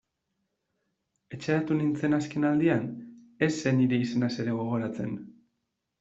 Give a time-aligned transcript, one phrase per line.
[1.35, 2.87] Etxeratu nintzen azken aldian,
[3.47, 5.13] ez zen nire izenaz ere gogoratzen...